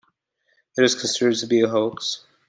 It 0.79 0.83
is 0.83 0.95
considered 0.95 1.35
to 1.41 1.45
be 1.45 1.61
a 1.61 1.67
hoax. 1.67 2.23